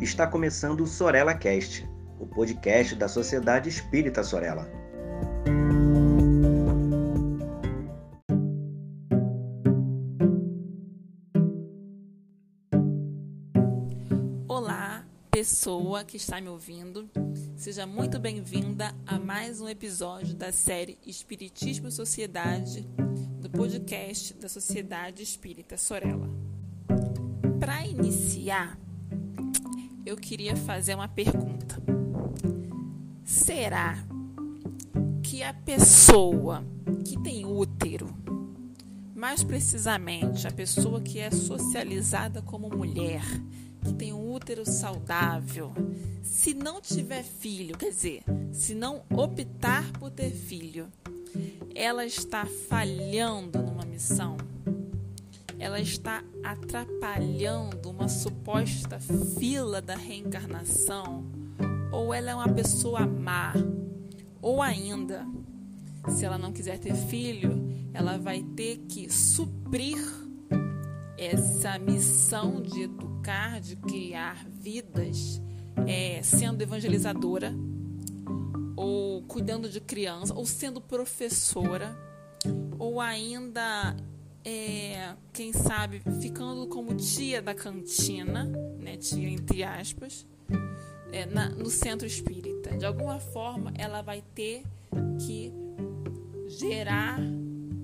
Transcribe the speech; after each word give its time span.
Está 0.00 0.28
começando 0.28 0.82
o 0.82 0.86
Sorella 0.86 1.34
Cast, 1.34 1.84
o 2.20 2.26
podcast 2.26 2.94
da 2.94 3.08
Sociedade 3.08 3.68
Espírita 3.68 4.22
Sorella. 4.22 4.70
Olá, 14.46 15.04
pessoa 15.32 16.04
que 16.04 16.16
está 16.16 16.40
me 16.40 16.48
ouvindo. 16.48 17.10
Seja 17.56 17.84
muito 17.84 18.20
bem-vinda 18.20 18.94
a 19.04 19.18
mais 19.18 19.60
um 19.60 19.68
episódio 19.68 20.32
da 20.32 20.52
série 20.52 20.96
Espiritismo 21.04 21.88
e 21.88 21.92
Sociedade, 21.92 22.82
do 23.40 23.50
podcast 23.50 24.32
da 24.34 24.48
Sociedade 24.48 25.24
Espírita 25.24 25.76
Sorella. 25.76 26.30
Para 27.58 27.84
iniciar, 27.84 28.78
eu 30.04 30.16
queria 30.16 30.56
fazer 30.56 30.94
uma 30.94 31.08
pergunta. 31.08 31.82
Será 33.24 33.98
que 35.22 35.42
a 35.42 35.52
pessoa 35.52 36.64
que 37.04 37.20
tem 37.20 37.44
útero, 37.44 38.08
mais 39.14 39.44
precisamente 39.44 40.46
a 40.46 40.50
pessoa 40.50 41.00
que 41.00 41.18
é 41.18 41.30
socializada 41.30 42.40
como 42.40 42.70
mulher, 42.70 43.22
que 43.84 43.92
tem 43.92 44.12
um 44.12 44.32
útero 44.32 44.64
saudável, 44.64 45.72
se 46.22 46.54
não 46.54 46.80
tiver 46.80 47.22
filho, 47.22 47.76
quer 47.76 47.90
dizer, 47.90 48.22
se 48.52 48.74
não 48.74 49.02
optar 49.10 49.92
por 49.98 50.10
ter 50.10 50.30
filho, 50.30 50.88
ela 51.74 52.06
está 52.06 52.46
falhando 52.46 53.62
numa 53.62 53.84
missão? 53.84 54.36
Ela 55.58 55.80
está 55.80 56.22
atrapalhando 56.42 57.90
uma 57.90 58.08
suposta 58.08 59.00
fila 59.38 59.82
da 59.82 59.96
reencarnação, 59.96 61.24
ou 61.90 62.14
ela 62.14 62.30
é 62.30 62.34
uma 62.34 62.48
pessoa 62.48 63.06
má, 63.06 63.52
ou 64.40 64.62
ainda, 64.62 65.26
se 66.08 66.24
ela 66.24 66.38
não 66.38 66.52
quiser 66.52 66.78
ter 66.78 66.94
filho, 66.94 67.68
ela 67.92 68.16
vai 68.16 68.42
ter 68.42 68.78
que 68.88 69.12
suprir 69.12 69.98
essa 71.16 71.76
missão 71.78 72.62
de 72.62 72.82
educar, 72.82 73.60
de 73.60 73.74
criar 73.74 74.46
vidas, 74.48 75.42
é, 75.86 76.22
sendo 76.22 76.62
evangelizadora, 76.62 77.52
ou 78.76 79.22
cuidando 79.22 79.68
de 79.68 79.80
criança, 79.80 80.32
ou 80.32 80.46
sendo 80.46 80.80
professora, 80.80 81.98
ou 82.78 83.00
ainda 83.00 83.96
é, 84.48 85.14
quem 85.30 85.52
sabe, 85.52 86.00
ficando 86.22 86.66
como 86.68 86.94
tia 86.94 87.42
da 87.42 87.54
cantina, 87.54 88.44
né, 88.78 88.96
tia 88.96 89.28
entre 89.28 89.62
aspas, 89.62 90.26
é, 91.12 91.26
na, 91.26 91.50
no 91.50 91.68
centro 91.68 92.06
espírita. 92.06 92.74
De 92.76 92.86
alguma 92.86 93.20
forma, 93.20 93.72
ela 93.76 94.00
vai 94.00 94.22
ter 94.34 94.62
que 95.26 95.52
gerar 96.46 97.20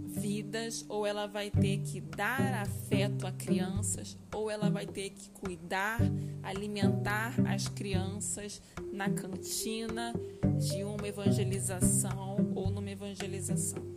vidas, 0.06 0.86
ou 0.88 1.06
ela 1.06 1.26
vai 1.26 1.50
ter 1.50 1.82
que 1.82 2.00
dar 2.00 2.62
afeto 2.62 3.26
a 3.26 3.32
crianças, 3.32 4.16
ou 4.34 4.50
ela 4.50 4.70
vai 4.70 4.86
ter 4.86 5.10
que 5.10 5.28
cuidar, 5.30 6.00
alimentar 6.42 7.34
as 7.46 7.68
crianças 7.68 8.62
na 8.90 9.10
cantina 9.10 10.14
de 10.58 10.82
uma 10.82 11.06
evangelização 11.06 12.52
ou 12.54 12.70
numa 12.70 12.90
evangelização 12.90 13.93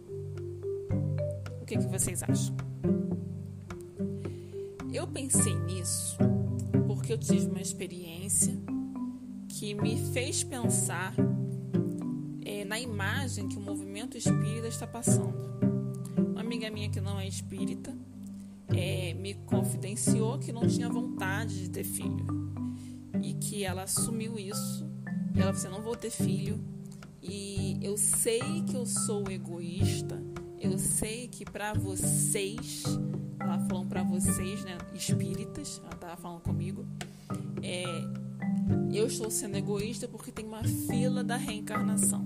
que, 1.67 1.77
que 1.77 1.87
vocês 1.87 2.23
acham? 2.23 2.55
Eu 4.93 5.05
pensei 5.05 5.53
nisso 5.53 6.17
porque 6.87 7.11
eu 7.11 7.17
tive 7.17 7.47
uma 7.47 7.59
experiência 7.59 8.57
que 9.49 9.73
me 9.73 9.97
fez 10.13 10.45
pensar 10.45 11.13
é, 12.45 12.63
na 12.63 12.79
imagem 12.79 13.49
que 13.49 13.57
o 13.57 13.59
movimento 13.59 14.17
espírita 14.17 14.69
está 14.69 14.87
passando. 14.87 15.35
Uma 16.17 16.39
amiga 16.39 16.71
minha 16.71 16.89
que 16.89 17.01
não 17.01 17.19
é 17.19 17.27
espírita 17.27 17.93
é, 18.69 19.13
me 19.13 19.33
confidenciou 19.33 20.39
que 20.39 20.53
não 20.53 20.65
tinha 20.65 20.87
vontade 20.87 21.63
de 21.63 21.69
ter 21.69 21.83
filho 21.83 22.25
e 23.21 23.33
que 23.33 23.65
ela 23.65 23.83
assumiu 23.83 24.39
isso. 24.39 24.89
Ela 25.35 25.35
falou 25.35 25.49
assim: 25.51 25.67
não 25.67 25.81
vou 25.81 25.97
ter 25.97 26.11
filho 26.11 26.63
e 27.21 27.77
eu 27.81 27.97
sei 27.97 28.63
que 28.63 28.75
eu 28.77 28.85
sou 28.85 29.29
egoísta 29.29 30.26
eu 30.59 30.77
sei 30.77 31.27
que 31.27 31.45
para 31.45 31.73
vocês, 31.73 32.83
ela 33.39 33.59
falando 33.67 33.87
para 33.87 34.03
vocês, 34.03 34.63
né, 34.63 34.77
espíritas, 34.93 35.79
ela 35.83 35.93
estava 35.93 36.17
falando 36.17 36.41
comigo, 36.41 36.85
é, 37.61 37.83
eu 38.91 39.07
estou 39.07 39.29
sendo 39.29 39.57
egoísta 39.57 40.07
porque 40.07 40.31
tem 40.31 40.45
uma 40.45 40.63
fila 40.63 41.23
da 41.23 41.37
reencarnação. 41.37 42.25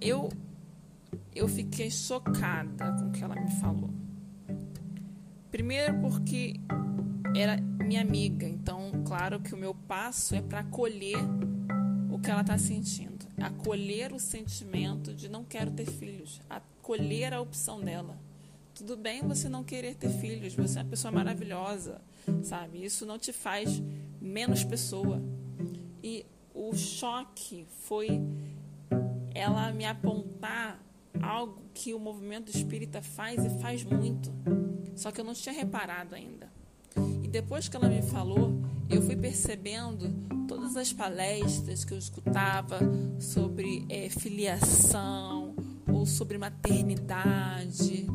Eu 0.00 0.28
eu 1.34 1.48
fiquei 1.48 1.90
chocada 1.90 2.92
com 2.92 3.08
o 3.08 3.10
que 3.10 3.22
ela 3.22 3.34
me 3.34 3.50
falou. 3.60 3.90
Primeiro 5.50 6.00
porque 6.00 6.54
era 7.34 7.56
minha 7.84 8.00
amiga, 8.00 8.46
então 8.46 9.02
claro 9.04 9.40
que 9.40 9.54
o 9.54 9.56
meu 9.56 9.74
passo 9.74 10.34
é 10.34 10.40
para 10.40 10.60
acolher 10.60 11.18
que 12.24 12.30
ela 12.30 12.40
está 12.40 12.58
sentindo 12.58 13.24
acolher 13.42 14.12
o 14.12 14.20
sentimento 14.20 15.14
de 15.14 15.28
não 15.28 15.44
quero 15.44 15.70
ter 15.70 15.86
filhos, 15.86 16.40
acolher 16.48 17.34
a 17.34 17.40
opção 17.40 17.80
dela. 17.80 18.18
Tudo 18.74 18.96
bem 18.96 19.22
você 19.22 19.48
não 19.48 19.62
querer 19.62 19.94
ter 19.94 20.08
filhos, 20.08 20.54
você 20.54 20.78
é 20.78 20.82
uma 20.82 20.88
pessoa 20.88 21.12
maravilhosa, 21.12 22.00
sabe? 22.42 22.84
Isso 22.84 23.06
não 23.06 23.18
te 23.18 23.32
faz 23.32 23.82
menos 24.20 24.64
pessoa. 24.64 25.22
E 26.02 26.26
o 26.52 26.74
choque 26.74 27.66
foi 27.82 28.20
ela 29.34 29.72
me 29.72 29.84
apontar 29.84 30.80
algo 31.22 31.62
que 31.72 31.94
o 31.94 31.98
movimento 31.98 32.50
espírita 32.50 33.00
faz 33.02 33.44
e 33.44 33.50
faz 33.60 33.84
muito. 33.84 34.32
Só 34.96 35.10
que 35.10 35.20
eu 35.20 35.24
não 35.24 35.34
tinha 35.34 35.54
reparado 35.54 36.14
ainda. 36.14 36.52
E 37.22 37.28
depois 37.28 37.68
que 37.68 37.76
ela 37.76 37.88
me 37.88 38.02
falou, 38.02 38.60
eu 38.88 39.02
fui 39.02 39.16
percebendo 39.16 40.12
todas 40.46 40.76
as 40.76 40.92
palestras 40.92 41.84
que 41.84 41.92
eu 41.92 41.98
escutava 41.98 42.78
sobre 43.18 43.86
é, 43.88 44.08
filiação 44.08 45.54
ou 45.92 46.06
sobre 46.06 46.38
maternidade, 46.38 48.06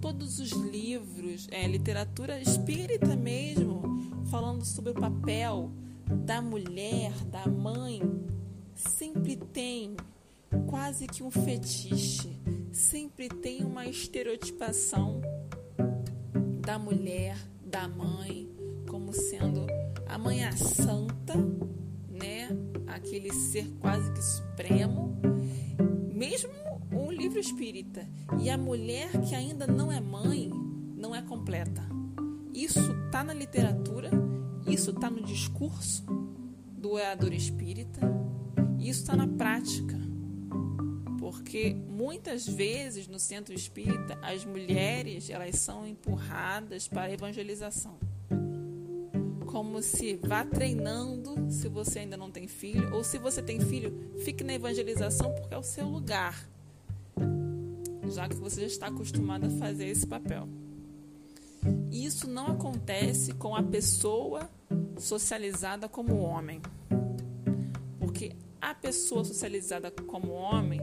todos 0.00 0.38
os 0.38 0.50
livros, 0.50 1.48
é, 1.50 1.66
literatura 1.66 2.40
espírita 2.40 3.16
mesmo, 3.16 3.82
falando 4.30 4.64
sobre 4.64 4.92
o 4.92 4.94
papel 4.94 5.70
da 6.24 6.40
mulher, 6.40 7.12
da 7.26 7.46
mãe, 7.46 8.00
sempre 8.74 9.36
tem 9.36 9.96
quase 10.66 11.06
que 11.06 11.22
um 11.22 11.30
fetiche, 11.30 12.40
sempre 12.72 13.28
tem 13.28 13.64
uma 13.64 13.86
estereotipação 13.86 15.20
da 16.60 16.78
mulher, 16.78 17.36
da 17.64 17.88
mãe, 17.88 18.48
como 18.88 19.12
sendo 19.12 19.66
a 20.08 20.18
mãe 20.18 20.44
é 20.44 20.52
santa, 20.52 21.34
né? 22.08 22.48
Aquele 22.86 23.32
ser 23.32 23.68
quase 23.80 24.10
que 24.12 24.22
supremo, 24.22 25.16
mesmo 26.12 26.50
o 26.92 27.10
livro 27.10 27.38
espírita. 27.38 28.06
E 28.40 28.48
a 28.48 28.56
mulher 28.56 29.10
que 29.22 29.34
ainda 29.34 29.66
não 29.66 29.90
é 29.90 30.00
mãe, 30.00 30.50
não 30.96 31.14
é 31.14 31.22
completa. 31.22 31.82
Isso 32.54 32.80
está 33.06 33.22
na 33.22 33.34
literatura, 33.34 34.10
isso 34.66 34.90
está 34.90 35.10
no 35.10 35.22
discurso 35.22 36.04
do 36.78 36.92
orador 36.92 37.32
espírita, 37.32 38.00
isso 38.78 39.00
está 39.00 39.16
na 39.16 39.26
prática. 39.26 39.96
Porque 41.18 41.74
muitas 41.74 42.46
vezes 42.46 43.08
no 43.08 43.18
centro 43.18 43.52
espírita 43.52 44.16
as 44.22 44.44
mulheres 44.44 45.28
elas 45.28 45.56
são 45.56 45.86
empurradas 45.86 46.86
para 46.86 47.02
a 47.02 47.12
evangelização 47.12 48.05
como 49.56 49.80
se 49.80 50.16
vá 50.16 50.44
treinando 50.44 51.50
se 51.50 51.66
você 51.66 52.00
ainda 52.00 52.14
não 52.14 52.30
tem 52.30 52.46
filho, 52.46 52.94
ou 52.94 53.02
se 53.02 53.16
você 53.16 53.40
tem 53.40 53.58
filho, 53.58 54.12
fique 54.18 54.44
na 54.44 54.52
evangelização 54.52 55.32
porque 55.32 55.54
é 55.54 55.56
o 55.56 55.62
seu 55.62 55.88
lugar, 55.88 56.46
já 58.06 58.28
que 58.28 58.36
você 58.36 58.60
já 58.60 58.66
está 58.66 58.86
acostumado 58.88 59.46
a 59.46 59.48
fazer 59.48 59.86
esse 59.86 60.06
papel. 60.06 60.46
Isso 61.90 62.28
não 62.28 62.48
acontece 62.48 63.32
com 63.32 63.56
a 63.56 63.62
pessoa 63.62 64.50
socializada 64.98 65.88
como 65.88 66.18
homem, 66.18 66.60
porque 67.98 68.36
a 68.60 68.74
pessoa 68.74 69.24
socializada 69.24 69.90
como 69.90 70.32
homem 70.32 70.82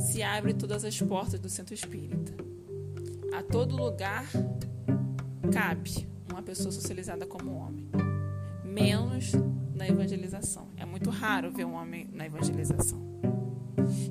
se 0.00 0.20
abre 0.20 0.52
todas 0.52 0.84
as 0.84 1.00
portas 1.00 1.38
do 1.38 1.48
centro 1.48 1.74
espírita. 1.74 2.34
A 3.32 3.40
todo 3.40 3.76
lugar 3.76 4.26
cabe 5.52 6.10
uma 6.28 6.42
pessoa 6.42 6.72
socializada 6.72 7.24
como 7.24 7.54
homem. 7.54 7.99
Menos 8.70 9.32
na 9.74 9.88
evangelização. 9.88 10.68
É 10.76 10.84
muito 10.84 11.10
raro 11.10 11.50
ver 11.50 11.64
um 11.64 11.74
homem 11.74 12.08
na 12.12 12.26
evangelização. 12.26 13.00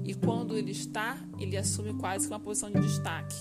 E 0.03 0.13
quando 0.13 0.57
ele 0.57 0.71
está, 0.71 1.17
ele 1.39 1.55
assume 1.55 1.93
quase 1.93 2.27
que 2.27 2.33
uma 2.33 2.39
posição 2.39 2.69
de 2.69 2.79
destaque. 2.79 3.35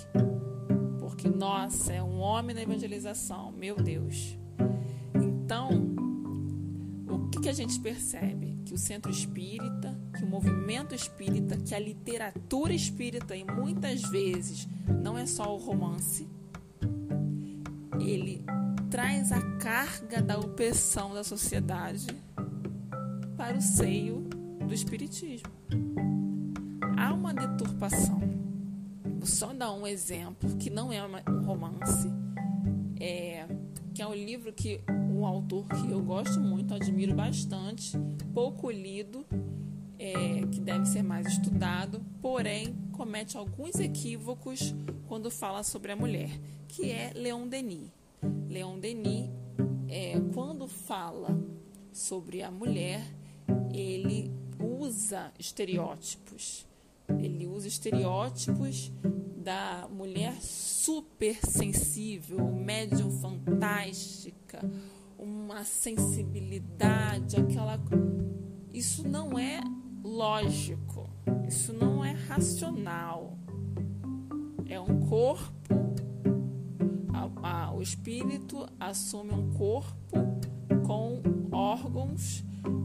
Porque, 1.01 1.29
nossa, 1.29 1.93
é 1.93 2.03
um 2.03 2.19
homem 2.19 2.55
na 2.55 2.63
evangelização, 2.63 3.51
meu 3.53 3.77
Deus. 3.77 4.39
Então, 5.15 5.99
que 7.49 7.53
a 7.53 7.55
gente 7.55 7.81
percebe? 7.81 8.59
Que 8.67 8.75
o 8.75 8.79
centro 8.79 9.11
espírita, 9.11 9.99
que 10.15 10.23
o 10.23 10.27
movimento 10.27 10.95
espírita, 10.95 11.57
que 11.57 11.75
a 11.75 11.79
literatura 11.79 12.75
espírita, 12.75 13.35
e 13.35 13.43
muitas 13.43 14.03
vezes 14.03 14.69
não 15.03 15.17
é 15.17 15.25
só 15.25 15.55
o 15.55 15.59
romance, 15.59 16.29
ele 17.99 18.45
traz 18.91 19.33
a 19.33 19.41
carga 19.59 20.23
da 20.23 20.39
opressão 20.39 21.13
da 21.13 21.23
sociedade 21.23 22.07
para 23.37 23.59
o 23.59 23.61
seio 23.61 24.27
do 24.67 24.73
espiritismo. 24.73 25.51
Há 26.97 27.13
uma 27.13 27.35
deturpação. 27.35 28.21
Vou 29.05 29.27
só 29.27 29.53
dar 29.53 29.73
um 29.73 29.87
exemplo 29.87 30.57
que 30.57 30.71
não 30.71 30.91
é 30.91 31.03
um 31.05 31.43
romance, 31.45 32.09
é, 32.99 33.47
que 33.93 34.01
é 34.01 34.07
um 34.07 34.15
livro 34.15 34.53
que 34.55 34.81
um 34.89 35.27
autor 35.27 35.67
que 35.69 35.91
eu 35.91 36.01
gosto 36.01 36.41
muito, 36.41 36.73
admiro 36.73 37.15
bastante, 37.15 37.93
pouco 38.33 38.71
lido, 38.71 39.27
é, 39.99 40.47
que 40.51 40.61
deve 40.61 40.87
ser 40.87 41.03
mais 41.03 41.27
estudado, 41.27 42.01
porém 42.23 42.75
comete 42.93 43.37
alguns 43.37 43.75
equívocos 43.75 44.75
quando 45.07 45.31
fala 45.31 45.63
sobre 45.63 45.93
a 45.93 45.97
mulher, 45.97 46.31
que 46.69 46.91
é 46.91 47.13
Leon 47.15 47.47
Denis. 47.47 47.98
Leon 48.49 48.79
Denis, 48.79 49.31
é, 49.89 50.21
quando 50.35 50.67
fala 50.67 51.39
sobre 51.93 52.43
a 52.43 52.51
mulher, 52.51 53.03
ele 53.73 54.33
usa 54.59 55.33
estereótipos. 55.39 56.67
Ele 57.19 57.47
usa 57.47 57.69
estereótipos 57.69 58.93
da 59.37 59.89
mulher 59.91 60.35
super 60.43 61.37
sensível, 61.45 62.53
médium 62.53 63.11
fantástica, 63.11 64.61
uma 65.19 65.65
sensibilidade, 65.65 67.37
aquela. 67.37 67.81
Isso 68.73 69.09
não 69.09 69.39
é 69.39 69.61
lógico, 70.05 71.09
isso 71.47 71.73
não 71.73 72.05
é 72.05 72.13
racional. 72.13 73.39
É 74.67 74.79
um 74.79 75.07
corpo, 75.09 75.75
a, 77.49 77.73
o 77.73 77.81
espírito 77.81 78.67
assume 78.79 79.33
um 79.33 79.53
corpo 79.55 80.19
com 80.87 81.23
órgãos 81.51 82.45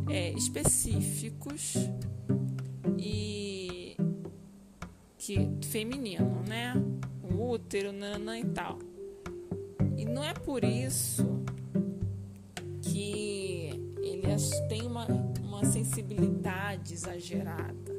é, 0.09 0.31
específicos 0.31 1.75
e 2.97 3.97
que 5.17 5.49
feminino, 5.67 6.43
né? 6.47 6.73
Um 7.23 7.49
útero, 7.49 7.91
nana 7.91 8.39
e 8.39 8.45
tal. 8.45 8.79
E 9.97 10.05
não 10.05 10.23
é 10.23 10.33
por 10.33 10.63
isso 10.63 11.25
que 12.81 13.69
ele 14.01 14.23
tem 14.69 14.83
uma, 14.83 15.05
uma 15.41 15.65
sensibilidade 15.65 16.93
exagerada. 16.93 17.93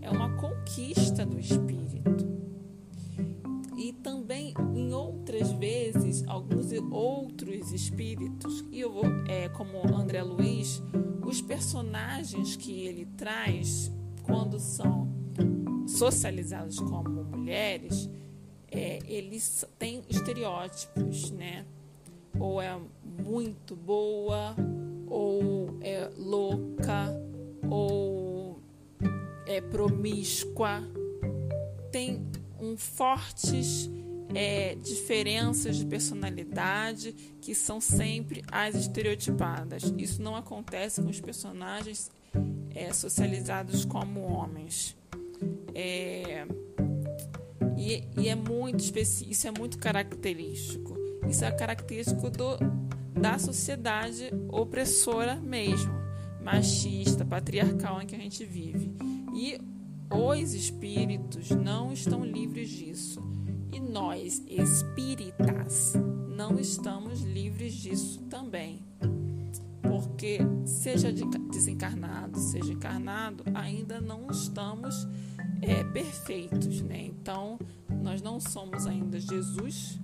É 0.00 0.10
uma 0.10 0.36
conquista 0.36 1.26
do 1.26 1.38
espírito. 1.38 2.25
Alguns 6.26 6.72
outros 6.90 7.72
espíritos, 7.72 8.64
e 8.70 8.80
eu 8.80 8.92
vou, 8.92 9.04
é, 9.28 9.48
como 9.50 9.78
André 9.94 10.22
Luiz, 10.22 10.82
os 11.24 11.40
personagens 11.40 12.56
que 12.56 12.80
ele 12.80 13.06
traz, 13.16 13.90
quando 14.22 14.58
são 14.58 15.08
socializados 15.86 16.78
como 16.80 17.24
mulheres, 17.24 18.10
é, 18.70 18.98
eles 19.06 19.64
têm 19.78 20.02
estereótipos, 20.08 21.30
né? 21.30 21.64
ou 22.38 22.60
é 22.60 22.78
muito 23.04 23.74
boa, 23.74 24.54
ou 25.08 25.78
é 25.80 26.10
louca, 26.16 27.14
ou 27.68 28.60
é 29.46 29.60
promíscua. 29.60 30.82
Tem 31.90 32.26
um 32.60 32.76
fortes 32.76 33.90
é, 34.34 34.74
diferenças 34.76 35.76
de 35.76 35.86
personalidade 35.86 37.12
que 37.40 37.54
são 37.54 37.80
sempre 37.80 38.42
as 38.50 38.74
estereotipadas. 38.74 39.92
Isso 39.96 40.22
não 40.22 40.36
acontece 40.36 41.02
com 41.02 41.08
os 41.08 41.20
personagens 41.20 42.10
é, 42.74 42.92
socializados 42.92 43.84
como 43.84 44.20
homens. 44.22 44.96
É, 45.74 46.46
e, 47.76 48.04
e, 48.18 48.28
é 48.28 48.34
muito 48.34 48.80
específico, 48.80 49.30
isso 49.30 49.46
é 49.46 49.50
muito 49.50 49.78
característico. 49.78 50.96
Isso 51.28 51.44
é 51.44 51.50
característico 51.50 52.30
do, 52.30 52.56
da 53.18 53.38
sociedade 53.38 54.30
opressora 54.48 55.36
mesmo, 55.36 55.92
machista, 56.42 57.24
patriarcal 57.24 58.00
em 58.00 58.06
que 58.06 58.14
a 58.14 58.18
gente 58.18 58.44
vive. 58.44 58.92
E 59.34 59.58
os 60.10 60.54
espíritos 60.54 61.50
não 61.50 61.92
estão 61.92 62.24
livres 62.24 62.70
disso. 62.70 63.20
E 63.72 63.80
nós, 63.80 64.42
espíritas, 64.46 65.94
não 66.28 66.58
estamos 66.58 67.22
livres 67.22 67.74
disso 67.74 68.22
também. 68.30 68.82
Porque, 69.82 70.38
seja 70.64 71.12
desencarnado, 71.50 72.38
seja 72.38 72.72
encarnado, 72.72 73.44
ainda 73.54 74.00
não 74.00 74.30
estamos 74.30 75.06
é, 75.62 75.82
perfeitos. 75.84 76.82
Né? 76.82 77.06
Então, 77.06 77.58
nós 78.02 78.20
não 78.22 78.38
somos 78.38 78.86
ainda 78.86 79.18
Jesus, 79.18 79.98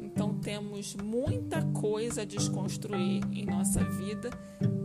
então 0.00 0.34
temos 0.38 0.94
muita 0.96 1.62
coisa 1.72 2.22
a 2.22 2.24
desconstruir 2.24 3.22
em 3.32 3.44
nossa 3.44 3.82
vida 3.84 4.30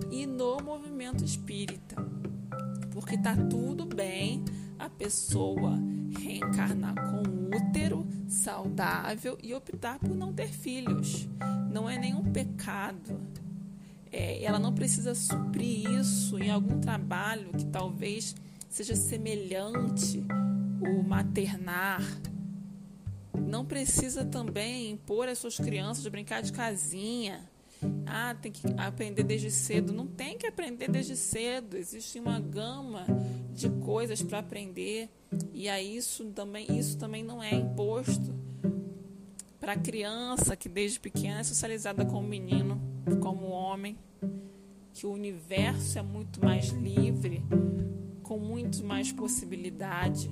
e 0.10 0.26
no 0.26 0.58
movimento 0.58 1.24
espírita. 1.24 1.96
Porque 2.92 3.18
tá 3.18 3.36
tudo 3.36 3.86
bem 3.86 4.44
a 4.82 4.90
pessoa 4.90 5.80
reencarnar 6.20 6.96
com 6.96 7.56
útero 7.56 8.08
saudável 8.28 9.38
e 9.42 9.54
optar 9.54 10.00
por 10.00 10.16
não 10.16 10.34
ter 10.34 10.48
filhos. 10.48 11.30
Não 11.72 11.90
é 11.90 11.98
nenhum 11.98 12.24
pecado. 12.32 13.22
É, 14.12 14.44
ela 14.44 14.60
não 14.60 14.74
precisa 14.74 15.14
suprir 15.14 15.90
isso 15.90 16.38
em 16.38 16.50
algum 16.50 16.80
trabalho 16.80 17.52
que 17.52 17.66
talvez 17.66 18.36
seja 18.68 18.96
semelhante 18.96 20.26
o 20.82 21.04
maternar, 21.04 22.02
não 23.34 23.66
precisa 23.66 24.24
também 24.24 24.92
impor 24.92 25.28
às 25.28 25.38
suas 25.38 25.58
crianças 25.58 26.04
de 26.04 26.10
brincar 26.10 26.42
de 26.42 26.52
casinha. 26.52 27.42
Ah, 28.06 28.36
tem 28.40 28.52
que 28.52 28.62
aprender 28.78 29.24
desde 29.24 29.52
cedo. 29.52 29.92
Não 29.92 30.08
tem 30.08 30.38
que 30.38 30.48
aprender 30.48 30.90
desde 30.90 31.18
cedo. 31.18 31.76
Existe 31.76 32.20
uma 32.20 32.40
gama 32.40 33.06
de 33.54 33.70
coisas 33.70 34.22
para 34.22 34.40
aprender. 34.40 35.10
E 35.54 35.70
aí 35.70 35.96
isso 35.96 36.26
também, 36.32 36.66
isso 36.78 36.98
também 36.98 37.24
não 37.24 37.42
é 37.42 37.54
imposto 37.54 38.34
para 39.60 39.74
a 39.74 39.78
criança 39.78 40.56
que 40.56 40.68
desde 40.68 41.00
pequena 41.00 41.42
é 41.42 41.44
socializada 41.44 42.04
como 42.04 42.28
menino, 42.28 42.82
como 43.22 43.48
homem, 43.50 43.96
que 44.92 45.06
o 45.06 45.12
universo 45.12 46.00
é 46.00 46.02
muito 46.02 46.44
mais 46.44 46.70
livre, 46.70 47.44
com 48.24 48.40
muito 48.40 48.84
mais 48.84 49.12
possibilidade 49.12 50.32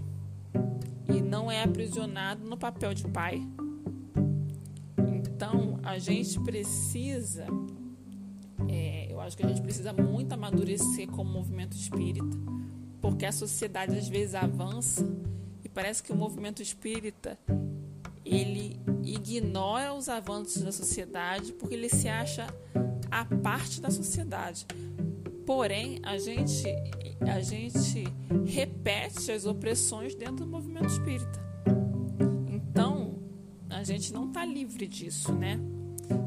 e 1.08 1.22
não 1.22 1.52
é 1.52 1.64
aprisionado 1.64 2.44
no 2.44 2.58
papel 2.58 2.94
de 2.94 3.08
pai. 3.08 3.48
Então, 4.98 5.80
a 5.84 5.98
gente 6.00 6.40
precisa, 6.42 7.46
é, 8.68 9.12
eu 9.12 9.22
acho 9.22 9.38
que 9.38 9.46
a 9.46 9.48
gente 9.48 9.62
precisa 9.62 9.94
muito 9.94 10.34
amadurecer 10.34 11.08
como 11.08 11.32
movimento 11.32 11.78
espírita, 11.78 12.36
porque 13.02 13.26
a 13.26 13.32
sociedade 13.32 13.98
às 13.98 14.08
vezes 14.08 14.36
avança 14.36 15.08
e 15.64 15.70
parece 15.70 16.04
que 16.04 16.12
o 16.12 16.16
movimento 16.16 16.62
espírita 16.62 17.38
ele 18.26 18.80
ignora 19.04 19.94
os 19.94 20.10
avanços 20.10 20.62
da 20.62 20.72
sociedade 20.72 21.54
porque 21.54 21.74
ele 21.74 21.90
se 21.90 22.08
acha 22.08 22.48
a 23.10 23.26
parte 23.26 23.82
da 23.82 23.90
sociedade. 23.90 24.66
Porém, 25.46 26.00
a 26.04 26.18
gente 26.18 26.68
a 27.22 27.42
gente 27.42 28.04
repete 28.46 29.32
as 29.32 29.46
opressões 29.46 30.16
dentro 30.16 30.46
do 30.46 30.48
movimento 30.48 30.88
espírita. 30.88 31.40
Então, 32.48 33.20
a 33.70 33.84
gente 33.84 34.14
não 34.14 34.28
está 34.28 34.46
livre 34.46 34.88
disso, 34.88 35.34
né? 35.34 35.60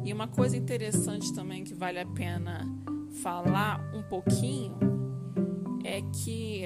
E 0.05 0.13
uma 0.13 0.29
coisa 0.29 0.57
interessante 0.57 1.33
também 1.33 1.65
que 1.65 1.75
vale 1.75 2.01
a 2.01 2.07
pena 2.07 2.67
falar 3.23 3.81
um 3.95 4.03
pouquinho 4.03 4.77
é 5.93 6.01
que 6.01 6.65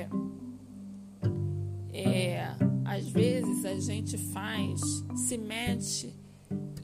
é, 1.92 2.54
às 2.84 3.08
vezes 3.08 3.64
a 3.64 3.74
gente 3.74 4.16
faz, 4.16 4.80
se 5.16 5.36
mete 5.36 6.14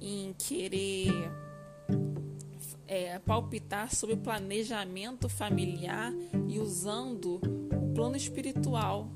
em 0.00 0.34
querer 0.36 1.12
é, 2.88 3.16
palpitar 3.20 3.94
sobre 3.94 4.16
planejamento 4.16 5.28
familiar 5.28 6.12
e 6.48 6.58
usando 6.58 7.40
o 7.80 7.94
plano 7.94 8.16
espiritual, 8.16 9.08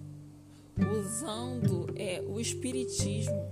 usando 0.97 1.93
é, 1.97 2.23
o 2.29 2.39
espiritismo. 2.39 3.45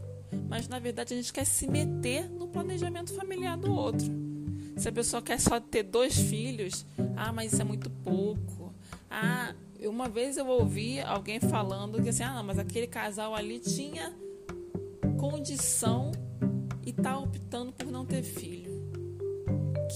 Mas 0.49 0.69
na 0.69 0.79
verdade 0.79 1.15
a 1.15 1.17
gente 1.17 1.33
quer 1.33 1.45
se 1.45 1.67
meter 1.67 2.31
no 2.31 2.47
planejamento 2.47 3.13
familiar 3.13 3.57
do 3.57 3.73
outro. 3.73 4.07
Se 4.77 4.89
a 4.89 4.93
pessoa 4.93 5.21
quer 5.21 5.41
só 5.41 5.59
ter 5.59 5.83
dois 5.83 6.17
filhos, 6.17 6.87
ah, 7.17 7.33
mas 7.33 7.53
isso 7.53 7.61
é 7.61 7.65
muito 7.65 7.91
pouco. 7.91 8.73
Ah, 9.11 9.55
uma 9.87 10.09
vez 10.09 10.37
eu 10.37 10.47
ouvi 10.47 11.01
alguém 11.01 11.41
falando 11.41 12.03
que 12.03 12.09
assim, 12.09 12.23
ah, 12.23 12.43
mas 12.43 12.59
aquele 12.59 12.87
casal 12.87 13.35
ali 13.35 13.59
tinha 13.59 14.15
condição 15.19 16.13
e 16.85 16.93
tá 16.93 17.19
optando 17.19 17.73
por 17.73 17.87
não 17.91 18.05
ter 18.05 18.23
filho. 18.23 18.73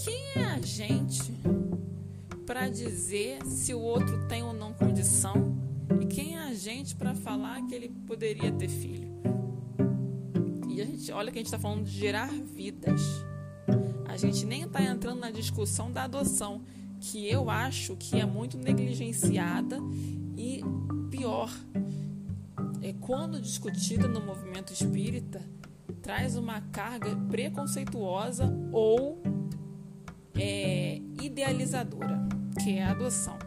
Quem 0.04 0.42
é 0.42 0.44
a 0.44 0.60
gente 0.60 1.32
para 2.46 2.68
dizer 2.68 3.44
se 3.44 3.74
o 3.74 3.80
outro 3.80 4.26
tem 4.26 4.42
ou 4.42 4.52
não 4.52 4.72
condição? 4.72 5.56
E 6.00 6.06
quem 6.06 6.36
é 6.36 6.40
a 6.40 6.54
gente 6.54 6.94
para 6.94 7.14
falar 7.14 7.66
que 7.66 7.74
ele 7.74 7.88
poderia 8.06 8.52
ter 8.52 8.68
filho? 8.68 9.08
E 10.68 10.80
a 10.80 10.84
gente, 10.84 11.10
olha 11.12 11.32
que 11.32 11.38
a 11.38 11.40
gente 11.40 11.46
está 11.46 11.58
falando 11.58 11.84
de 11.84 11.90
gerar 11.90 12.30
vidas. 12.30 13.02
A 14.06 14.16
gente 14.16 14.46
nem 14.46 14.62
está 14.62 14.82
entrando 14.82 15.20
na 15.20 15.30
discussão 15.30 15.90
da 15.90 16.04
adoção, 16.04 16.62
que 17.00 17.28
eu 17.28 17.48
acho 17.48 17.96
que 17.96 18.18
é 18.18 18.26
muito 18.26 18.56
negligenciada 18.58 19.78
e 20.36 20.62
pior, 21.10 21.50
é 22.82 22.92
quando 23.00 23.40
discutida 23.40 24.06
no 24.06 24.20
movimento 24.20 24.72
espírita, 24.72 25.42
traz 26.02 26.36
uma 26.36 26.60
carga 26.60 27.14
preconceituosa 27.28 28.52
ou 28.72 29.22
é, 30.34 31.00
idealizadora, 31.20 32.26
que 32.62 32.78
é 32.78 32.84
a 32.84 32.90
adoção. 32.92 33.38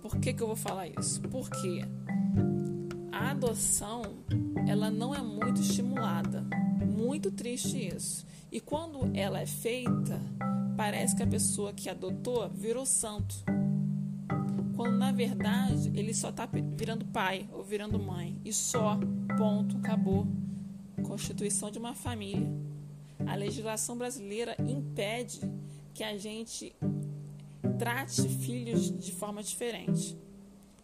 Por 0.00 0.18
que, 0.18 0.32
que 0.32 0.42
eu 0.42 0.46
vou 0.46 0.56
falar 0.56 0.88
isso? 0.88 1.20
Porque 1.22 1.82
a 3.12 3.30
adoção 3.30 4.02
ela 4.66 4.90
não 4.90 5.14
é 5.14 5.22
muito 5.22 5.60
estimulada. 5.60 6.44
Muito 6.96 7.30
triste 7.30 7.94
isso. 7.94 8.26
E 8.50 8.60
quando 8.60 9.10
ela 9.14 9.40
é 9.40 9.46
feita, 9.46 10.20
parece 10.76 11.16
que 11.16 11.22
a 11.22 11.26
pessoa 11.26 11.72
que 11.72 11.88
adotou 11.88 12.48
virou 12.50 12.84
santo. 12.84 13.34
Quando 14.76 14.96
na 14.96 15.12
verdade 15.12 15.92
ele 15.94 16.12
só 16.12 16.30
está 16.30 16.46
virando 16.46 17.04
pai 17.06 17.48
ou 17.52 17.62
virando 17.62 17.98
mãe. 17.98 18.40
E 18.44 18.52
só, 18.52 18.98
ponto, 19.38 19.76
acabou. 19.78 20.26
Constituição 21.02 21.70
de 21.70 21.78
uma 21.78 21.94
família. 21.94 22.50
A 23.26 23.34
legislação 23.34 23.96
brasileira 23.96 24.56
impede 24.58 25.40
que 25.92 26.02
a 26.02 26.16
gente 26.18 26.74
trate 27.78 28.28
filhos 28.28 28.90
de 28.90 29.12
forma 29.12 29.42
diferente. 29.42 30.18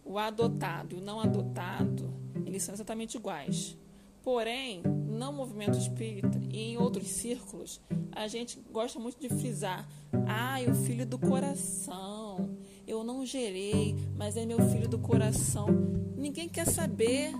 O 0.05 0.19
adotado 0.19 0.95
e 0.95 0.99
o 0.99 1.03
não 1.03 1.21
adotado, 1.21 2.13
eles 2.47 2.63
são 2.63 2.75
exatamente 2.75 3.17
iguais. 3.17 3.77
Porém, 4.23 4.83
no 5.21 5.31
movimento 5.31 5.77
espírita 5.77 6.41
e 6.51 6.73
em 6.73 6.79
outros 6.79 7.07
círculos, 7.09 7.79
a 8.11 8.27
gente 8.27 8.59
gosta 8.73 8.99
muito 8.99 9.21
de 9.21 9.29
frisar: 9.29 9.87
ah, 10.27 10.57
o 10.67 10.75
filho 10.75 11.05
do 11.05 11.19
coração. 11.19 12.57
Eu 12.87 13.05
não 13.05 13.25
gerei, 13.25 13.95
mas 14.17 14.37
é 14.37 14.47
meu 14.47 14.59
filho 14.71 14.89
do 14.89 14.99
coração. 14.99 15.69
Ninguém 16.17 16.49
quer 16.49 16.67
saber. 16.67 17.33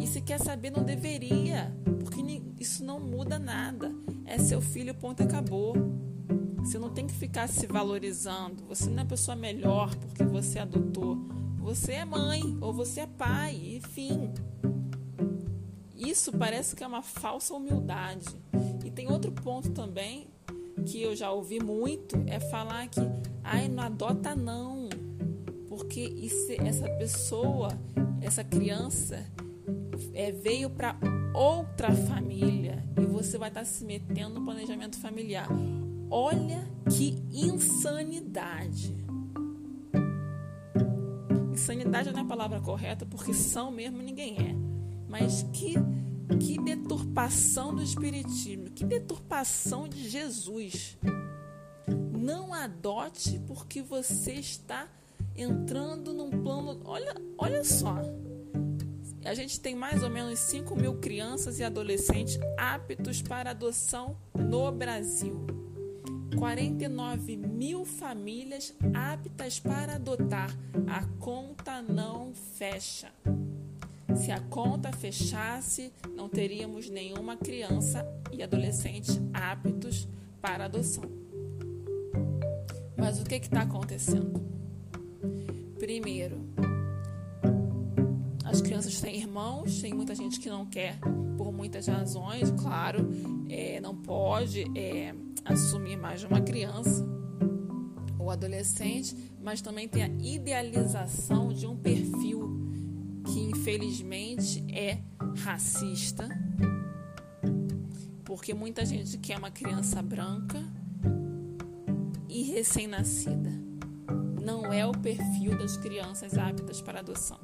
E 0.00 0.06
se 0.06 0.20
quer 0.20 0.40
saber, 0.40 0.70
não 0.70 0.82
deveria, 0.82 1.72
porque 2.00 2.20
isso 2.58 2.84
não 2.84 2.98
muda 2.98 3.38
nada. 3.38 3.92
É 4.24 4.38
seu 4.38 4.60
filho, 4.60 4.94
ponto, 4.94 5.22
acabou. 5.22 5.74
Você 6.58 6.78
não 6.78 6.90
tem 6.90 7.06
que 7.06 7.12
ficar 7.12 7.48
se 7.48 7.66
valorizando. 7.66 8.64
Você 8.68 8.88
não 8.88 9.02
é 9.02 9.04
pessoa 9.04 9.36
melhor 9.36 9.94
porque 9.96 10.24
você 10.24 10.60
adotou. 10.60 11.18
Você 11.58 11.92
é 11.92 12.04
mãe 12.04 12.56
ou 12.60 12.72
você 12.72 13.00
é 13.00 13.06
pai, 13.06 13.76
enfim. 13.76 14.32
Isso 15.96 16.32
parece 16.32 16.74
que 16.74 16.82
é 16.82 16.86
uma 16.86 17.02
falsa 17.02 17.54
humildade. 17.54 18.26
E 18.84 18.90
tem 18.90 19.10
outro 19.10 19.30
ponto 19.32 19.70
também 19.70 20.28
que 20.86 21.00
eu 21.00 21.14
já 21.14 21.30
ouvi 21.30 21.60
muito 21.60 22.16
é 22.26 22.40
falar 22.40 22.88
que 22.88 23.00
ai 23.42 23.68
não 23.68 23.84
adota 23.84 24.34
não, 24.34 24.88
porque 25.68 26.00
isso, 26.00 26.52
essa 26.58 26.88
pessoa, 26.90 27.68
essa 28.20 28.42
criança 28.42 29.24
é, 30.12 30.32
veio 30.32 30.68
para 30.68 30.96
outra 31.32 31.92
família 31.92 32.84
e 32.96 33.04
você 33.06 33.38
vai 33.38 33.48
estar 33.48 33.60
tá 33.60 33.66
se 33.66 33.84
metendo 33.84 34.40
no 34.40 34.44
planejamento 34.44 34.98
familiar. 34.98 35.48
Olha 36.10 36.68
que 36.90 37.22
insanidade. 37.32 39.04
Insanidade 41.52 42.10
não 42.12 42.20
é 42.20 42.22
a 42.22 42.26
palavra 42.26 42.60
correta, 42.60 43.06
porque 43.06 43.32
são 43.32 43.70
mesmo 43.70 44.02
ninguém 44.02 44.36
é. 44.38 44.63
Mas 45.14 45.46
que, 45.52 45.74
que 46.40 46.60
deturpação 46.60 47.72
do 47.72 47.80
Espiritismo, 47.80 48.68
que 48.68 48.84
deturpação 48.84 49.88
de 49.88 50.08
Jesus. 50.08 50.98
Não 52.18 52.52
adote 52.52 53.38
porque 53.46 53.80
você 53.80 54.32
está 54.32 54.88
entrando 55.36 56.12
num 56.12 56.42
plano. 56.42 56.80
Olha, 56.84 57.14
olha 57.38 57.62
só. 57.62 57.94
A 59.24 59.34
gente 59.34 59.60
tem 59.60 59.76
mais 59.76 60.02
ou 60.02 60.10
menos 60.10 60.36
5 60.40 60.74
mil 60.74 60.96
crianças 60.96 61.60
e 61.60 61.62
adolescentes 61.62 62.36
aptos 62.58 63.22
para 63.22 63.50
adoção 63.50 64.16
no 64.36 64.72
Brasil. 64.72 65.46
49 66.36 67.36
mil 67.36 67.84
famílias 67.84 68.74
aptas 68.92 69.60
para 69.60 69.94
adotar. 69.94 70.50
A 70.88 71.06
conta 71.20 71.80
não 71.80 72.34
fecha. 72.34 73.12
Se 74.16 74.30
a 74.30 74.40
conta 74.40 74.92
fechasse, 74.92 75.92
não 76.16 76.28
teríamos 76.28 76.88
nenhuma 76.88 77.36
criança 77.36 78.06
e 78.32 78.42
adolescente 78.42 79.10
aptos 79.32 80.08
para 80.40 80.66
adoção. 80.66 81.04
Mas 82.96 83.20
o 83.20 83.24
que 83.24 83.34
está 83.34 83.62
acontecendo? 83.62 84.40
Primeiro, 85.78 86.40
as 88.44 88.60
crianças 88.60 89.00
têm 89.00 89.16
irmãos, 89.16 89.80
tem 89.80 89.92
muita 89.92 90.14
gente 90.14 90.38
que 90.38 90.48
não 90.48 90.64
quer 90.64 90.98
por 91.36 91.52
muitas 91.52 91.86
razões, 91.88 92.50
claro, 92.52 93.08
é, 93.48 93.80
não 93.80 93.94
pode 93.94 94.64
é, 94.78 95.14
assumir 95.44 95.96
mais 95.96 96.20
de 96.20 96.26
uma 96.26 96.40
criança 96.40 97.04
ou 98.18 98.30
adolescente, 98.30 99.14
mas 99.42 99.60
também 99.60 99.88
tem 99.88 100.02
a 100.02 100.08
idealização 100.08 101.52
de 101.52 101.66
um 101.66 101.76
perfil 101.76 102.53
que 103.24 103.40
infelizmente 103.40 104.64
é 104.72 105.00
racista, 105.38 106.28
porque 108.24 108.54
muita 108.54 108.84
gente 108.84 109.18
quer 109.18 109.38
uma 109.38 109.50
criança 109.50 110.02
branca 110.02 110.62
e 112.28 112.42
recém-nascida. 112.42 113.52
Não 114.42 114.72
é 114.72 114.86
o 114.86 114.92
perfil 114.92 115.56
das 115.56 115.76
crianças 115.76 116.36
aptas 116.36 116.80
para 116.80 117.00
adoção. 117.00 117.40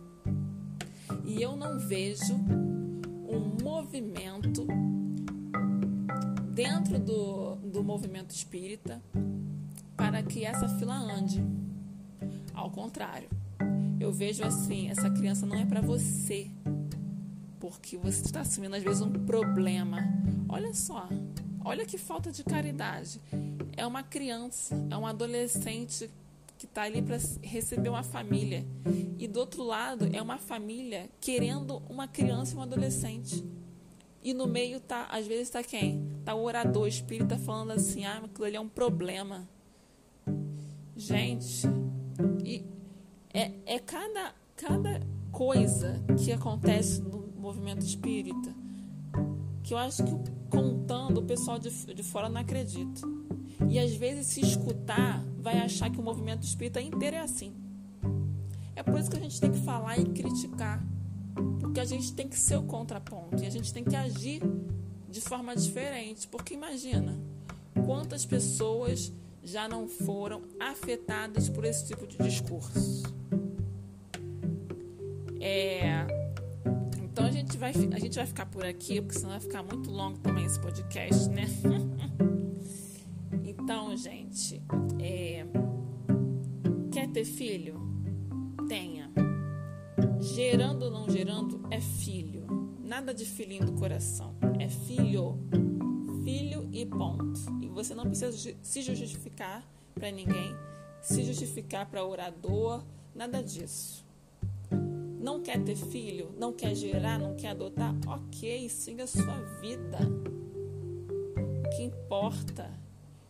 E 1.25 1.41
eu 1.41 1.57
não 1.57 1.79
vejo 1.79 2.35
um 2.35 3.57
movimento 3.63 4.67
dentro 6.53 6.99
do, 6.99 7.57
do 7.57 7.83
movimento 7.83 8.35
espírita 8.35 9.01
para 9.97 10.23
que 10.23 10.45
essa 10.45 10.69
fila 10.69 10.95
ande. 10.95 11.43
Ao 12.53 12.71
contrário, 12.71 13.29
eu 14.01 14.11
vejo 14.11 14.43
assim: 14.43 14.89
essa 14.89 15.11
criança 15.11 15.45
não 15.45 15.57
é 15.57 15.65
para 15.65 15.83
você, 15.83 16.51
porque 17.61 17.99
você 17.99 18.23
está 18.25 18.41
assumindo 18.41 18.75
às 18.75 18.83
vezes 18.83 19.03
um 19.03 19.13
problema. 19.13 19.99
Olha 20.49 20.73
só, 20.73 21.09
olha 21.63 21.85
que 21.85 21.99
falta 21.99 22.33
de 22.33 22.43
caridade. 22.43 23.21
É 23.77 23.87
uma 23.87 24.03
criança, 24.03 24.75
é 24.91 24.97
um 24.97 25.07
adolescente 25.07 26.11
que 26.59 26.65
está 26.65 26.83
ali 26.83 27.01
para 27.03 27.19
receber 27.43 27.91
uma 27.91 28.03
família. 28.03 28.67
E 29.19 29.29
do 29.29 29.39
outro 29.39 29.63
lado 29.63 30.09
é 30.13 30.21
uma 30.21 30.39
família 30.39 31.09
querendo 31.21 31.83
uma 31.89 32.09
criança 32.09 32.55
e 32.55 32.59
um 32.59 32.63
adolescente. 32.63 33.45
E 34.23 34.35
no 34.35 34.47
meio 34.47 34.81
tá, 34.81 35.07
às 35.11 35.27
vezes 35.27 35.45
está 35.45 35.63
quem? 35.63 36.07
Tá 36.25 36.35
o 36.35 36.43
orador 36.43 36.89
espírita 36.89 37.39
falando 37.39 37.73
assim: 37.73 38.05
"Ah, 38.05 38.23
aquilo 38.25 38.47
ali 38.47 38.57
é 38.57 38.61
um 38.61 38.69
problema". 38.69 39.49
Gente, 40.97 41.67
e 42.45 42.63
é, 43.33 43.53
é 43.67 43.79
cada 43.79 44.35
cada 44.57 45.01
coisa 45.33 46.05
que 46.23 46.33
acontece 46.33 47.01
no 47.01 47.29
movimento 47.37 47.85
espírita 47.85 48.55
que 49.63 49.75
eu 49.75 49.79
acho 49.79 50.03
que 50.05 50.13
contando 50.51 51.19
o 51.19 51.23
pessoal 51.23 51.59
de, 51.59 51.71
de 51.95 52.03
fora 52.03 52.29
não 52.29 52.41
acredita. 52.41 53.01
E 53.69 53.79
às 53.79 53.95
vezes 53.95 54.27
se 54.27 54.41
escutar 54.41 55.25
vai 55.39 55.59
achar 55.59 55.91
que 55.91 56.01
o 56.01 56.03
movimento 56.03 56.43
espírita 56.43 56.81
inteiro 56.81 57.17
é 57.17 57.21
assim. 57.21 57.55
É 58.75 58.83
por 58.83 58.99
isso 58.99 59.11
que 59.11 59.17
a 59.17 59.21
gente 59.21 59.41
tem 59.41 59.53
que 59.53 59.61
falar 59.61 59.99
e 59.99 60.05
criticar. 60.07 60.85
Porque 61.61 61.79
a 61.79 61.85
gente 61.85 62.13
tem 62.13 62.29
que 62.29 62.39
ser 62.39 62.57
o 62.57 62.65
contraponto 62.65 63.43
e 63.43 63.47
a 63.47 63.51
gente 63.51 63.73
tem 63.73 63.85
que 63.85 63.95
agir 63.95 64.43
de 65.09 65.21
forma 65.21 65.55
diferente. 65.55 66.27
Porque 66.27 66.55
imagina 66.55 67.17
quantas 67.87 68.27
pessoas 68.27 69.13
já 69.43 69.69
não 69.69 69.87
foram 69.87 70.43
afetadas 70.59 71.49
por 71.49 71.65
esse 71.65 71.87
tipo 71.87 72.07
de 72.07 72.19
discurso. 72.19 73.20
É, 75.41 76.07
então 77.03 77.25
a 77.25 77.31
gente, 77.31 77.57
vai, 77.57 77.71
a 77.71 77.99
gente 77.99 78.15
vai 78.15 78.27
ficar 78.27 78.47
por 78.47 78.65
aqui, 78.65 79.01
porque 79.01 79.19
senão 79.19 79.31
vai 79.31 79.41
ficar 79.41 79.63
muito 79.63 79.91
longo 79.91 80.19
também 80.19 80.45
esse 80.45 80.61
podcast, 80.61 81.29
né? 81.29 81.47
Então, 83.43 83.97
gente, 83.97 84.61
é... 85.01 85.47
quer 86.91 87.09
ter 87.09 87.25
filho? 87.25 87.81
Tenha. 88.67 89.13
Gerando 90.19 90.87
ou 90.87 90.91
não 90.91 91.09
gerando 91.09 91.63
é 91.71 91.81
filho. 91.81 92.47
Nada 92.83 93.15
de 93.15 93.25
filhinho 93.25 93.67
do 93.67 93.73
coração. 93.75 94.35
É 94.59 94.69
filho. 94.69 95.39
Filho 96.25 96.69
e 96.73 96.85
ponto. 96.85 97.41
E 97.63 97.69
você 97.69 97.95
não 97.95 98.05
precisa 98.07 98.57
se 98.61 98.83
justificar 98.83 99.65
para 99.95 100.11
ninguém, 100.11 100.53
se 101.01 101.23
justificar 101.23 101.87
para 101.87 102.05
orador, 102.05 102.85
nada 103.15 103.41
disso. 103.41 104.05
Não 105.21 105.43
quer 105.43 105.63
ter 105.63 105.77
filho, 105.77 106.31
não 106.39 106.51
quer 106.51 106.75
gerar, 106.75 107.19
não 107.19 107.37
quer 107.37 107.49
adotar, 107.49 107.95
ok, 108.07 108.69
siga 108.71 109.05
a 109.05 109.07
sua 109.07 109.37
vida. 109.61 109.99
O 111.37 111.77
que 111.77 111.83
importa 111.83 112.71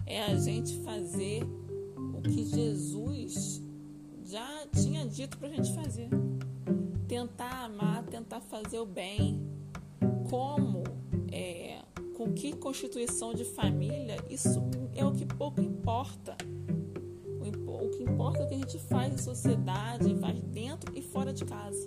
é 0.06 0.23
a 0.23 0.37
gente 0.37 0.78
fazer 0.82 1.42
o 2.14 2.23
que 2.23 2.44
Jesus 2.44 3.61
já 4.25 4.66
tinha 4.73 5.04
dito 5.04 5.37
para 5.37 5.49
a 5.49 5.52
gente 5.52 5.75
fazer. 5.75 6.09
Tentar 7.09 7.64
amar, 7.64 8.04
tentar 8.04 8.40
fazer 8.40 8.78
o 8.78 8.87
bem. 8.87 9.44
Como, 10.30 10.85
é, 11.32 11.82
com 12.16 12.32
que 12.32 12.52
constituição 12.52 13.35
de 13.35 13.44
família, 13.44 14.16
isso 14.30 14.62
é 14.94 15.04
o 15.04 15.12
que 15.12 15.26
pouco 15.26 15.61
importa. 15.61 16.37
Que 18.00 18.04
importa 18.04 18.38
é 18.38 18.45
o 18.45 18.49
que 18.49 18.54
a 18.54 18.57
gente 18.57 18.78
faz 18.78 19.12
em 19.12 19.19
sociedade, 19.19 20.19
faz 20.19 20.40
dentro 20.40 20.90
e 20.97 21.02
fora 21.02 21.35
de 21.35 21.45
casa. 21.45 21.87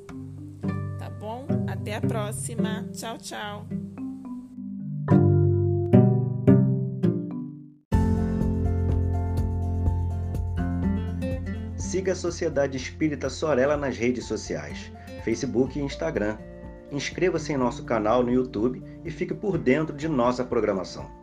Tá 0.99 1.09
bom? 1.09 1.47
Até 1.67 1.95
a 1.95 2.01
próxima. 2.01 2.87
Tchau, 2.93 3.17
tchau. 3.17 3.65
Siga 11.75 12.11
a 12.11 12.15
Sociedade 12.15 12.77
Espírita 12.77 13.27
Sorella 13.27 13.75
nas 13.75 13.97
redes 13.97 14.25
sociais, 14.25 14.91
Facebook 15.23 15.79
e 15.79 15.81
Instagram. 15.81 16.37
Inscreva-se 16.91 17.53
em 17.53 17.57
nosso 17.57 17.85
canal 17.85 18.21
no 18.21 18.31
YouTube 18.31 18.83
e 19.03 19.09
fique 19.09 19.33
por 19.33 19.57
dentro 19.57 19.97
de 19.97 20.07
nossa 20.07 20.43
programação. 20.43 21.22